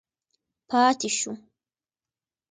پاتې 0.69 1.09
شو. 1.17 1.31